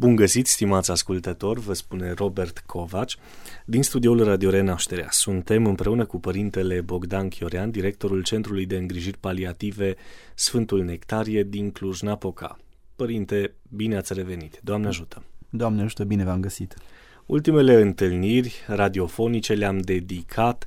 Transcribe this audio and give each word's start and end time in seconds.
Bun 0.00 0.16
găsit, 0.16 0.46
stimați 0.46 0.90
ascultători, 0.90 1.60
vă 1.60 1.72
spune 1.72 2.12
Robert 2.12 2.58
Covaci, 2.58 3.16
din 3.64 3.82
studioul 3.82 4.24
Radio 4.24 4.50
Renașterea. 4.50 5.06
Suntem 5.10 5.66
împreună 5.66 6.06
cu 6.06 6.20
părintele 6.20 6.80
Bogdan 6.80 7.28
Chiorean, 7.28 7.70
directorul 7.70 8.22
Centrului 8.22 8.66
de 8.66 8.76
Îngrijiri 8.76 9.18
Paliative 9.18 9.94
Sfântul 10.34 10.84
Nectarie 10.84 11.42
din 11.42 11.70
Cluj-Napoca. 11.70 12.58
Părinte, 12.96 13.54
bine 13.68 13.96
ați 13.96 14.12
revenit. 14.12 14.60
Doamne 14.62 14.86
ajută! 14.86 15.22
Doamne 15.50 15.82
ajută, 15.82 16.04
bine 16.04 16.24
v-am 16.24 16.40
găsit! 16.40 16.74
Ultimele 17.26 17.80
întâlniri 17.80 18.54
radiofonice 18.66 19.52
le-am 19.52 19.78
dedicat 19.78 20.66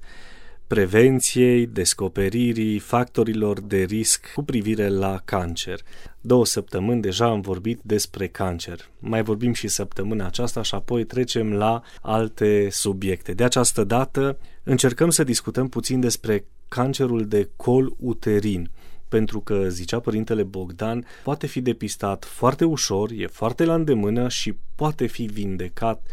prevenției, 0.72 1.68
descoperirii 1.68 2.80
factorilor 2.80 3.62
de 3.62 3.84
risc 3.84 4.32
cu 4.34 4.44
privire 4.44 4.88
la 4.88 5.22
cancer. 5.26 5.80
Două 6.22 6.46
săptămâni 6.46 7.02
deja 7.02 7.26
am 7.26 7.42
vorbit 7.42 7.80
despre 7.84 8.28
cancer. 8.28 8.90
Mai 9.00 9.24
vorbim 9.24 9.54
și 9.54 9.68
săptămâna 9.68 10.26
aceasta 10.26 10.62
și 10.62 10.76
apoi 10.76 11.04
trecem 11.04 11.54
la 11.54 11.82
alte 12.02 12.68
subiecte. 12.70 13.34
De 13.34 13.44
această 13.44 13.84
dată 13.84 14.38
încercăm 14.64 15.10
să 15.10 15.24
discutăm 15.24 15.68
puțin 15.68 16.00
despre 16.00 16.46
cancerul 16.68 17.28
de 17.28 17.50
col 17.56 17.96
uterin 17.98 18.72
pentru 19.08 19.40
că, 19.40 19.70
zicea 19.70 20.00
părintele 20.00 20.44
Bogdan, 20.44 21.06
poate 21.24 21.48
fi 21.48 21.62
depistat 21.62 22.26
foarte 22.26 22.66
ușor, 22.66 23.10
e 23.12 23.28
foarte 23.28 23.66
la 23.66 23.74
îndemână 23.74 24.30
și 24.30 24.56
poate 24.76 25.06
fi 25.06 25.24
vindecat 25.24 26.08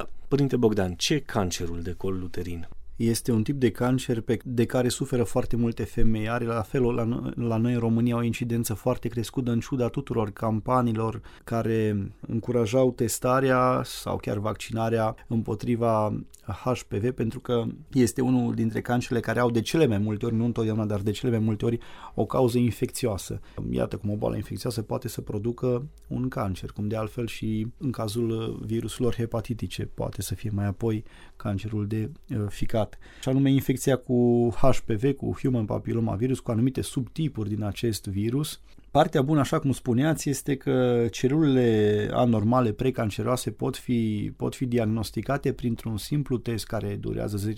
100%. 0.00 0.02
Părinte 0.28 0.56
Bogdan, 0.56 0.94
ce 0.94 1.14
e 1.14 1.18
cancerul 1.18 1.82
de 1.82 1.92
col 1.92 2.22
uterin? 2.22 2.68
Este 2.96 3.32
un 3.32 3.42
tip 3.42 3.58
de 3.60 3.70
cancer 3.70 4.20
pe, 4.20 4.38
de 4.44 4.64
care 4.64 4.88
suferă 4.88 5.24
foarte 5.24 5.56
multe 5.56 5.84
femei. 5.84 6.28
Are 6.28 6.44
la 6.44 6.62
fel 6.62 6.82
la, 6.82 7.32
la 7.34 7.56
noi 7.56 7.72
în 7.72 7.78
România 7.78 8.16
o 8.16 8.22
incidență 8.22 8.74
foarte 8.74 9.08
crescută 9.08 9.50
în 9.50 9.60
ciuda 9.60 9.88
tuturor 9.88 10.30
campaniilor 10.30 11.20
care 11.44 12.10
încurajau 12.26 12.92
testarea 12.92 13.82
sau 13.84 14.16
chiar 14.16 14.38
vaccinarea 14.38 15.14
împotriva 15.28 16.12
HPV 16.46 17.10
pentru 17.10 17.40
că 17.40 17.64
este 17.92 18.20
unul 18.20 18.54
dintre 18.54 18.80
cancerele 18.80 19.20
care 19.20 19.40
au 19.40 19.50
de 19.50 19.60
cele 19.60 19.86
mai 19.86 19.98
multe 19.98 20.26
ori, 20.26 20.34
nu 20.34 20.44
întotdeauna, 20.44 20.84
dar 20.84 21.00
de 21.00 21.10
cele 21.10 21.30
mai 21.30 21.40
multe 21.40 21.64
ori 21.64 21.78
o 22.14 22.26
cauză 22.26 22.58
infecțioasă. 22.58 23.40
Iată 23.70 23.96
cum 23.96 24.10
o 24.10 24.16
boală 24.16 24.36
infecțioasă 24.36 24.82
poate 24.82 25.08
să 25.08 25.20
producă 25.20 25.86
un 26.08 26.28
cancer, 26.28 26.70
cum 26.70 26.88
de 26.88 26.96
altfel 26.96 27.26
și 27.26 27.66
în 27.78 27.90
cazul 27.90 28.60
viruselor 28.66 29.14
hepatitice 29.14 29.86
poate 29.94 30.22
să 30.22 30.34
fie 30.34 30.50
mai 30.54 30.66
apoi 30.66 31.04
cancerul 31.36 31.86
de 31.86 32.10
uh, 32.30 32.44
ficat. 32.86 32.98
Și 33.22 33.28
anume 33.28 33.50
infecția 33.50 33.96
cu 33.96 34.48
HPV, 34.60 35.12
cu 35.12 35.36
Human 35.40 35.64
Papilloma 35.64 36.14
Virus, 36.14 36.40
cu 36.40 36.50
anumite 36.50 36.80
subtipuri 36.80 37.48
din 37.48 37.62
acest 37.62 38.06
virus. 38.06 38.60
Partea 38.90 39.22
bună, 39.22 39.40
așa 39.40 39.58
cum 39.58 39.72
spuneați, 39.72 40.28
este 40.28 40.56
că 40.56 41.06
celulele 41.10 42.08
anormale 42.12 42.72
precanceroase 42.72 43.50
pot 43.50 43.76
fi, 43.76 44.32
pot 44.36 44.54
fi 44.54 44.66
diagnosticate 44.66 45.52
printr-un 45.52 45.96
simplu 45.96 46.38
test 46.38 46.66
care 46.66 46.94
durează 46.94 47.52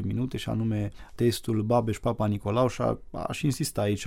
10-15 0.00 0.02
minute 0.04 0.36
și 0.36 0.48
anume 0.48 0.90
testul 1.14 1.62
Babeș-Papa 1.62 2.26
Nicolau 2.26 2.68
și 2.68 2.80
a, 2.80 3.00
aș 3.10 3.42
insista 3.42 3.80
aici 3.80 4.06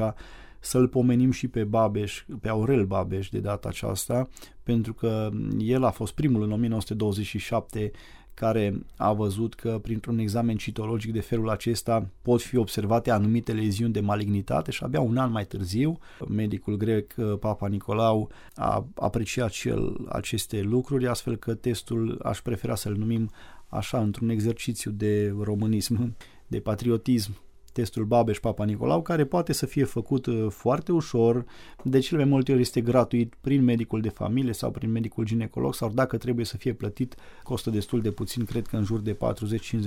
să-l 0.60 0.88
pomenim 0.88 1.32
și 1.32 1.48
pe 1.48 1.64
Babeș, 1.64 2.26
pe 2.42 2.50
Aurel 2.50 2.86
Babeș 2.86 3.30
de 3.30 3.40
data 3.40 3.70
aceasta, 3.70 4.30
pentru 4.64 4.94
că 4.94 5.30
el 5.58 5.84
a 5.84 5.90
fost 5.92 6.14
primul 6.14 6.42
în 6.44 6.52
1927 6.52 7.92
care 8.36 8.86
a 8.98 9.14
văzut 9.14 9.54
că 9.54 9.80
printr-un 9.82 10.18
examen 10.18 10.58
citologic 10.58 11.12
de 11.12 11.20
felul 11.20 11.50
acesta 11.50 12.08
pot 12.22 12.42
fi 12.42 12.58
observate 12.58 13.12
anumite 13.12 13.54
leziuni 13.54 13.94
de 13.94 14.00
malignitate 14.00 14.72
și 14.72 14.84
abia 14.84 15.02
un 15.02 15.18
an 15.18 15.32
mai 15.32 15.46
târziu 15.46 15.98
medicul 16.28 16.76
grec 16.76 17.14
uh, 17.18 17.38
Papa 17.40 17.68
Nicolau 17.68 18.30
a 18.56 18.88
apreciat 18.96 19.52
și 19.52 19.68
el 19.68 20.06
aceste 20.10 20.62
lucruri, 20.62 21.08
astfel 21.08 21.36
că 21.36 21.54
testul 21.54 22.20
aș 22.24 22.42
prefera 22.42 22.76
să-l 22.76 22.96
numim 22.96 23.32
așa 23.68 24.00
într-un 24.00 24.30
exercițiu 24.30 24.92
de 24.92 25.34
românism, 25.42 26.16
de 26.48 26.60
patriotism 26.60 27.44
testul 27.76 28.06
Babeș 28.06 28.40
Papa 28.40 28.66
Nicolau, 28.66 29.02
care 29.02 29.26
poate 29.26 29.54
să 29.54 29.66
fie 29.66 29.84
făcut 29.84 30.26
uh, 30.26 30.46
foarte 30.50 30.92
ușor, 30.92 31.46
de 31.84 32.00
cele 32.00 32.22
mai 32.22 32.30
multe 32.30 32.52
ori 32.52 32.62
este 32.62 32.82
gratuit 32.82 33.34
prin 33.42 33.64
medicul 33.64 34.02
de 34.02 34.10
familie 34.10 34.54
sau 34.54 34.72
prin 34.72 34.92
medicul 34.92 35.26
ginecolog 35.26 35.74
sau 35.74 35.90
dacă 35.90 36.18
trebuie 36.18 36.46
să 36.46 36.58
fie 36.58 36.74
plătit, 36.74 37.16
costă 37.44 37.70
destul 37.70 38.02
de 38.02 38.12
puțin, 38.12 38.46
cred 38.46 38.68
că 38.68 38.76
în 38.78 38.84
jur 38.84 39.00
de 39.00 39.18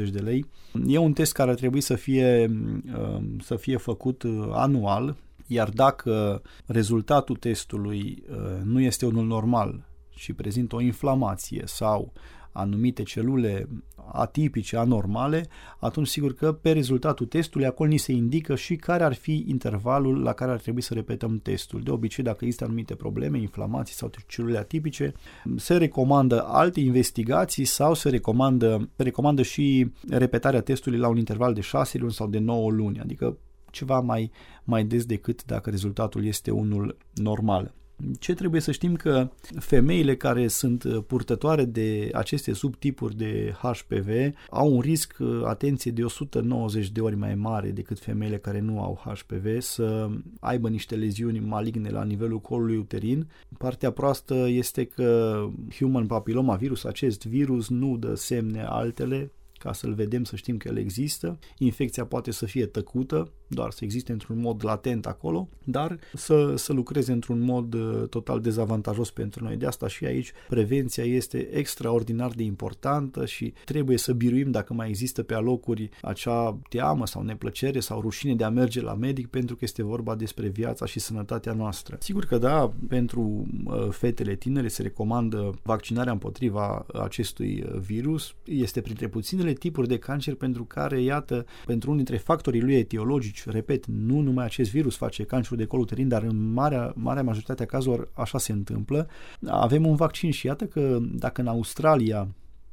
40-50 0.07 0.11
de 0.11 0.19
lei. 0.19 0.45
E 0.87 0.99
un 0.99 1.13
test 1.13 1.33
care 1.33 1.51
ar 1.51 1.57
trebui 1.57 1.81
să 1.81 1.95
fie, 1.95 2.51
uh, 2.95 3.23
să 3.41 3.57
fie 3.57 3.77
făcut 3.77 4.23
uh, 4.23 4.49
anual, 4.53 5.17
iar 5.47 5.69
dacă 5.69 6.43
rezultatul 6.67 7.37
testului 7.37 8.23
nu 8.63 8.81
este 8.81 9.07
unul 9.07 9.27
normal 9.27 9.85
și 10.15 10.33
prezintă 10.33 10.77
o 10.77 10.81
inflamație 10.81 11.63
sau 11.67 12.13
anumite 12.53 13.03
celule 13.03 13.69
atipice, 14.13 14.77
anormale, 14.77 15.47
atunci 15.79 16.09
sigur 16.09 16.35
că 16.35 16.53
pe 16.53 16.73
rezultatul 16.73 17.27
testului 17.27 17.67
acolo 17.67 17.89
ni 17.89 17.97
se 17.97 18.13
indică 18.13 18.55
și 18.55 18.77
care 18.77 19.05
ar 19.05 19.15
fi 19.15 19.45
intervalul 19.47 20.23
la 20.23 20.33
care 20.33 20.51
ar 20.51 20.59
trebui 20.59 20.81
să 20.81 20.95
repetăm 20.95 21.39
testul. 21.39 21.83
De 21.83 21.91
obicei, 21.91 22.25
dacă 22.25 22.39
există 22.41 22.65
anumite 22.65 22.95
probleme, 22.95 23.39
inflamații 23.41 23.95
sau 23.95 24.11
celule 24.27 24.59
atipice, 24.59 25.13
se 25.57 25.77
recomandă 25.77 26.45
alte 26.47 26.81
investigații 26.81 27.65
sau 27.65 27.95
se 27.95 28.09
recomandă, 28.09 28.89
se 28.97 29.03
recomandă 29.03 29.43
și 29.43 29.93
repetarea 30.09 30.61
testului 30.61 30.99
la 30.99 31.09
un 31.09 31.17
interval 31.17 31.55
de 31.55 31.61
6 31.61 31.99
luni 31.99 32.13
sau 32.13 32.27
de 32.27 32.39
9 32.39 32.71
luni, 32.71 33.01
adică 33.01 33.37
ceva 33.71 34.01
mai, 34.01 34.31
mai 34.65 34.85
des 34.85 35.05
decât 35.05 35.45
dacă 35.45 35.71
rezultatul 35.71 36.25
este 36.25 36.51
unul 36.51 36.97
normal. 37.15 37.75
Ce 38.19 38.35
trebuie 38.35 38.61
să 38.61 38.73
știm 38.73 38.97
că 38.97 39.31
femeile 39.59 40.17
care 40.17 40.49
sunt 40.49 40.85
uh, 40.85 40.99
purtătoare 41.07 41.65
de 41.65 42.11
aceste 42.13 42.53
subtipuri 42.53 43.17
de 43.17 43.55
HPV 43.61 44.09
au 44.51 44.75
un 44.75 44.81
risc, 44.81 45.17
uh, 45.19 45.43
atenție, 45.45 45.91
de 45.91 46.05
190 46.05 46.91
de 46.91 47.01
ori 47.01 47.17
mai 47.17 47.35
mare 47.35 47.71
decât 47.71 47.99
femeile 47.99 48.39
care 48.39 48.61
nu 48.61 48.83
au 48.83 49.03
HPV 49.05 49.61
să 49.61 50.09
aibă 50.41 50.69
niște 50.69 50.95
leziuni 50.95 51.39
maligne 51.39 51.91
la 51.91 52.05
nivelul 52.05 52.41
colului 52.41 52.77
uterin. 52.77 53.29
Partea 53.59 53.91
proastă 53.91 54.35
este 54.49 54.85
că 54.85 55.41
Human 55.77 56.07
Papilloma 56.07 56.57
virus, 56.57 56.85
acest 56.85 57.27
virus 57.27 57.69
nu 57.69 57.97
dă 57.97 58.15
semne 58.15 58.65
altele 58.69 59.33
ca 59.59 59.73
să-l 59.73 59.95
vedem, 59.95 60.25
să 60.25 60.37
știm 60.37 60.57
că 60.57 60.69
el 60.69 60.79
există. 60.79 61.39
Infecția 61.59 62.05
poate 62.05 62.31
să 62.31 62.47
fie 62.47 62.67
tăcută, 62.67 63.33
doar 63.47 63.71
să 63.71 63.85
existe 63.85 64.13
într-un 64.13 64.41
mod 64.41 64.65
latent 64.65 65.07
acolo, 65.07 65.49
dar 65.65 65.99
să, 66.15 66.57
să 66.57 66.73
lucreze 66.73 67.13
într-un 67.13 67.41
mod 67.41 67.75
uh, 67.75 68.09
total 68.09 68.41
dezavantajos 68.41 69.11
pentru 69.11 69.45
noi. 69.45 69.57
De 69.57 69.67
asta 69.67 69.89
și 69.89 70.05
aici 70.05 70.33
prevenția 70.49 71.05
este 71.05 71.39
extraordinar 71.39 72.31
de 72.31 72.43
importantă 72.43 73.27
și 73.27 73.53
trebuie 73.65 73.99
să 73.99 74.13
biruim 74.13 74.51
dacă 74.51 74.75
mai 74.75 74.89
există 74.89 75.23
pe 75.23 75.35
alocuri 75.35 75.89
acea 76.03 76.59
teamă 76.69 77.07
sau 77.07 77.23
neplăcere 77.23 77.81
sau 77.81 78.01
rușine 78.01 78.35
de 78.35 78.45
a 78.45 78.49
merge 78.51 78.81
la 78.81 78.95
medic 78.95 79.27
pentru 79.27 79.57
că 79.57 79.61
este 79.65 79.83
vorba 79.83 80.15
despre 80.15 80.49
viața 80.49 80.87
și 80.87 81.01
sănătatea 81.01 81.53
noastră. 81.53 81.97
Sigur 82.01 82.25
că 82.25 82.39
da, 82.39 82.73
pentru 82.89 83.47
uh, 83.65 83.89
fetele 83.91 84.35
tinere 84.35 84.69
se 84.69 84.83
recomandă 84.83 85.59
vaccinarea 85.63 86.13
împotriva 86.13 86.87
acestui 87.03 87.65
uh, 87.67 87.79
virus. 87.79 88.35
Este 88.45 88.81
printre 88.81 89.09
puținele 89.09 89.48
tipuri 89.53 89.89
de 89.89 89.99
cancer 89.99 90.35
pentru 90.35 90.65
care, 90.65 91.01
iată, 91.01 91.47
pentru 91.67 91.91
unul 91.91 92.05
dintre 92.05 92.25
factorii 92.25 92.61
lui 92.61 92.75
etiologici 92.75 93.43
deci, 93.45 93.55
repet, 93.55 93.87
nu 93.87 94.21
numai 94.21 94.45
acest 94.45 94.71
virus 94.71 94.97
face 94.97 95.23
cancerul 95.23 95.57
de 95.57 95.65
col 95.65 95.81
uterin, 95.81 96.09
dar 96.09 96.23
în 96.23 96.53
marea, 96.53 96.93
marea 96.97 97.23
majoritatea 97.23 97.67
cazurilor 97.67 98.09
așa 98.15 98.39
se 98.39 98.53
întâmplă. 98.53 99.09
Avem 99.47 99.87
un 99.87 99.95
vaccin 99.95 100.31
și 100.31 100.47
iată 100.47 100.65
că 100.65 100.99
dacă 101.01 101.41
în 101.41 101.47
Australia 101.47 102.29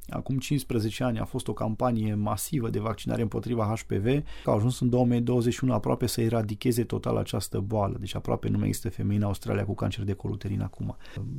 Acum 0.09 0.37
15 0.37 1.03
ani 1.03 1.19
a 1.19 1.25
fost 1.25 1.47
o 1.47 1.53
campanie 1.53 2.13
masivă 2.13 2.69
de 2.69 2.79
vaccinare 2.79 3.21
împotriva 3.21 3.75
HPV, 3.75 4.05
că 4.43 4.49
au 4.49 4.55
ajuns 4.55 4.79
în 4.79 4.89
2021 4.89 5.73
aproape 5.73 6.07
să 6.07 6.21
eradicheze 6.21 6.83
total 6.83 7.17
această 7.17 7.59
boală. 7.59 7.97
Deci 7.99 8.15
aproape 8.15 8.49
nu 8.49 8.57
mai 8.57 8.67
există 8.67 8.89
femei 8.89 9.17
în 9.17 9.23
Australia 9.23 9.65
cu 9.65 9.75
cancer 9.75 10.03
de 10.03 10.13
col 10.13 10.31
uterin 10.31 10.61
acum. 10.61 10.97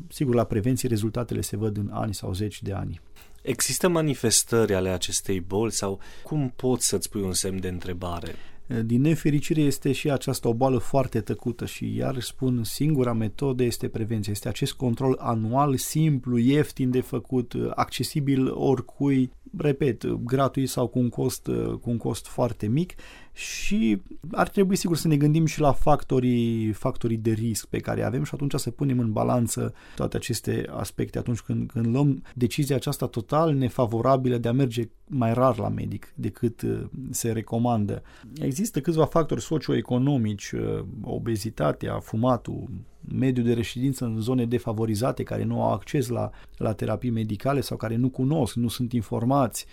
Sigur, 0.09 0.35
la 0.35 0.44
prevenție 0.44 0.88
rezultatele 0.88 1.40
se 1.40 1.56
văd 1.56 1.76
în 1.76 1.90
ani 1.93 2.14
sau 2.14 2.32
zeci 2.32 2.62
de 2.62 2.73
ani. 2.73 3.00
Există 3.43 3.88
manifestări 3.88 4.75
ale 4.75 4.88
acestei 4.88 5.40
boli 5.40 5.73
sau 5.73 6.00
cum 6.23 6.52
poți 6.56 6.87
să-ți 6.87 7.08
pui 7.08 7.23
un 7.23 7.32
semn 7.32 7.61
de 7.61 7.69
întrebare? 7.69 8.35
Din 8.84 9.00
nefericire 9.00 9.60
este 9.60 9.92
și 9.92 10.10
această 10.10 10.48
o 10.48 10.54
boală 10.54 10.78
foarte 10.78 11.20
tăcută 11.20 11.66
și 11.66 11.96
iar 11.96 12.20
spun 12.20 12.64
singura 12.64 13.12
metodă 13.12 13.62
este 13.62 13.88
prevenția. 13.88 14.32
Este 14.32 14.48
acest 14.48 14.72
control 14.72 15.18
anual, 15.20 15.76
simplu, 15.76 16.38
ieftin 16.38 16.90
de 16.90 17.00
făcut, 17.00 17.54
accesibil 17.74 18.52
oricui, 18.54 19.30
repet, 19.58 20.06
gratuit 20.06 20.69
sau 20.69 20.87
cu 20.87 20.99
un 20.99 21.08
cost, 21.08 21.47
cu 21.81 21.91
un 21.91 21.97
cost 21.97 22.26
foarte 22.26 22.67
mic 22.67 22.94
și 23.37 24.03
ar 24.31 24.49
trebui 24.49 24.76
sigur 24.76 24.97
să 24.97 25.08
ne 25.08 25.17
gândim 25.17 25.47
și 25.47 25.61
la 25.61 25.73
factorii, 25.73 26.73
factorii 26.73 27.17
de 27.17 27.31
risc 27.31 27.67
pe 27.67 27.79
care 27.79 28.03
avem 28.03 28.23
și 28.25 28.31
atunci 28.35 28.55
să 28.55 28.70
punem 28.70 28.99
în 28.99 29.12
balanță 29.12 29.75
toate 29.97 30.17
aceste 30.17 30.67
aspecte 30.70 31.19
atunci 31.19 31.41
când, 31.41 31.70
când 31.70 31.87
luăm 31.87 32.23
decizia 32.35 32.76
aceasta 32.76 33.06
total 33.06 33.55
nefavorabilă 33.55 34.38
de 34.38 34.49
a 34.49 34.53
merge 34.53 34.88
mai 35.06 35.35
rar 35.35 35.59
la 35.59 35.69
medic 35.69 36.12
decât 36.14 36.62
uh, 36.62 36.85
se 37.11 37.32
recomandă. 37.32 38.02
Există 38.41 38.81
câțiva 38.81 39.05
factori 39.05 39.43
socioeconomici, 39.43 40.50
uh, 40.50 40.85
obezitatea, 41.02 41.99
fumatul, 41.99 42.69
mediu 43.14 43.43
de 43.43 43.53
reședință 43.53 44.05
în 44.05 44.20
zone 44.20 44.44
defavorizate, 44.44 45.23
care 45.23 45.44
nu 45.44 45.62
au 45.62 45.73
acces 45.73 46.08
la, 46.08 46.31
la 46.56 46.73
terapii 46.73 47.11
medicale 47.11 47.61
sau 47.61 47.76
care 47.76 47.97
nu 47.97 48.08
cunosc, 48.08 48.55
nu 48.55 48.69
sunt 48.69 48.93
informați. 48.93 49.67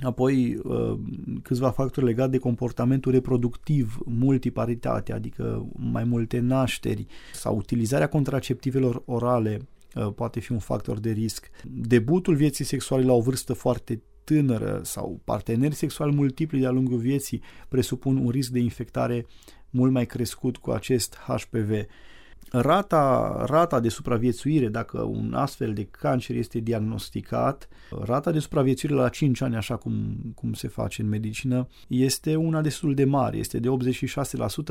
Apoi, 0.00 0.58
uh, 0.62 0.98
câțiva 1.42 1.70
factori 1.70 2.06
legate 2.06 2.30
de 2.30 2.38
comportamentul 2.38 3.12
reproductiv, 3.12 3.98
multiparitate, 4.04 5.12
adică 5.12 5.66
mai 5.76 6.04
multe 6.04 6.38
nașteri 6.38 7.06
sau 7.32 7.56
utilizarea 7.56 8.08
contraceptivelor 8.08 9.02
orale 9.04 9.60
uh, 9.94 10.12
poate 10.14 10.40
fi 10.40 10.52
un 10.52 10.58
factor 10.58 10.98
de 10.98 11.10
risc. 11.10 11.50
Debutul 11.64 12.34
vieții 12.34 12.64
sexuale 12.64 13.04
la 13.04 13.12
o 13.12 13.20
vârstă 13.20 13.52
foarte 13.52 14.02
tânără 14.24 14.80
sau 14.84 15.20
parteneri 15.24 15.74
sexuali 15.74 16.14
multipli 16.14 16.60
de-a 16.60 16.70
lungul 16.70 16.98
vieții 16.98 17.42
presupun 17.68 18.16
un 18.16 18.30
risc 18.30 18.50
de 18.50 18.58
infectare 18.58 19.26
mult 19.70 19.92
mai 19.92 20.06
crescut 20.06 20.56
cu 20.56 20.70
acest 20.70 21.16
HPV. 21.26 21.70
Rata, 22.50 23.36
rata 23.46 23.80
de 23.80 23.88
supraviețuire, 23.88 24.68
dacă 24.68 25.02
un 25.02 25.34
astfel 25.34 25.72
de 25.72 25.84
cancer 25.84 26.36
este 26.36 26.58
diagnosticat, 26.58 27.68
rata 28.04 28.30
de 28.30 28.38
supraviețuire 28.38 28.94
la 28.94 29.08
5 29.08 29.40
ani, 29.40 29.56
așa 29.56 29.76
cum, 29.76 30.16
cum 30.34 30.52
se 30.52 30.68
face 30.68 31.02
în 31.02 31.08
medicină, 31.08 31.68
este 31.88 32.36
una 32.36 32.60
destul 32.60 32.94
de 32.94 33.04
mare, 33.04 33.36
este 33.36 33.58
de 33.58 33.68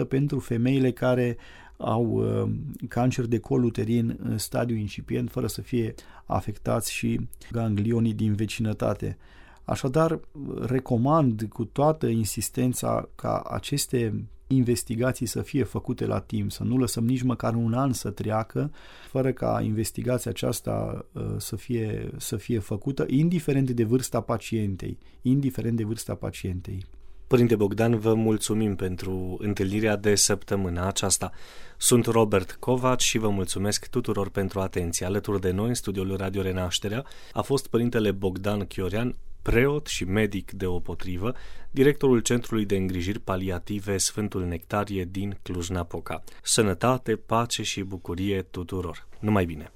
86% 0.03 0.07
pentru 0.07 0.39
femeile 0.39 0.91
care 0.91 1.37
au 1.77 2.05
uh, 2.05 2.49
cancer 2.87 3.25
de 3.25 3.39
col 3.39 3.63
uterin 3.63 4.17
în 4.23 4.37
stadiu 4.37 4.75
incipient, 4.75 5.31
fără 5.31 5.47
să 5.47 5.61
fie 5.61 5.93
afectați 6.25 6.93
și 6.93 7.27
ganglionii 7.51 8.13
din 8.13 8.33
vecinătate. 8.33 9.17
Așadar, 9.63 10.19
recomand 10.61 11.47
cu 11.49 11.65
toată 11.65 12.07
insistența 12.07 13.09
ca 13.15 13.41
aceste 13.49 14.27
investigații 14.47 15.25
să 15.25 15.41
fie 15.41 15.63
făcute 15.63 16.05
la 16.05 16.19
timp, 16.19 16.51
să 16.51 16.63
nu 16.63 16.77
lăsăm 16.77 17.05
nici 17.05 17.21
măcar 17.21 17.55
un 17.55 17.73
an 17.73 17.93
să 17.93 18.09
treacă 18.09 18.71
fără 19.09 19.31
ca 19.31 19.61
investigația 19.63 20.31
aceasta 20.31 21.05
uh, 21.11 21.23
să 21.37 21.55
fie, 21.55 22.09
să 22.17 22.35
fie 22.35 22.59
făcută, 22.59 23.05
indiferent 23.07 23.69
de 23.69 23.83
vârsta 23.83 24.21
pacientei, 24.21 24.97
indiferent 25.21 25.77
de 25.77 25.83
vârsta 25.83 26.15
pacientei. 26.15 26.85
Părinte 27.27 27.55
Bogdan, 27.55 27.99
vă 27.99 28.13
mulțumim 28.13 28.75
pentru 28.75 29.37
întâlnirea 29.39 29.95
de 29.95 30.15
săptămâna 30.15 30.87
aceasta. 30.87 31.31
Sunt 31.77 32.05
Robert 32.05 32.51
Covac 32.51 32.99
și 32.99 33.17
vă 33.17 33.29
mulțumesc 33.29 33.87
tuturor 33.87 34.29
pentru 34.29 34.59
atenție. 34.59 35.05
Alături 35.05 35.41
de 35.41 35.51
noi, 35.51 35.67
în 35.67 35.73
studiul 35.73 36.15
Radio 36.17 36.41
Renașterea, 36.41 37.05
a 37.33 37.41
fost 37.41 37.67
Părintele 37.67 38.11
Bogdan 38.11 38.65
Chiorean, 38.65 39.15
preot 39.51 39.85
și 39.85 40.03
medic 40.03 40.51
deopotrivă, 40.51 41.33
directorul 41.71 42.19
Centrului 42.19 42.65
de 42.65 42.75
Îngrijiri 42.75 43.19
Paliative 43.19 43.97
Sfântul 43.97 44.45
Nectarie 44.45 45.03
din 45.11 45.39
Cluj-Napoca. 45.41 46.23
Sănătate, 46.43 47.15
pace 47.15 47.63
și 47.63 47.81
bucurie 47.81 48.41
tuturor! 48.41 49.07
Numai 49.19 49.45
bine! 49.45 49.71